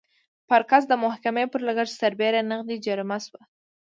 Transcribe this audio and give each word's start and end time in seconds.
پارکس 0.49 0.83
د 0.87 0.93
محکمې 1.03 1.45
پر 1.51 1.61
لګښت 1.67 1.93
سربېره 2.01 2.41
نغدي 2.49 2.77
جریمه 2.85 3.17
شوه. 3.25 3.41